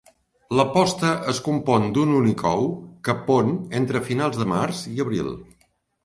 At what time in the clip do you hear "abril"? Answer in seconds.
5.05-5.31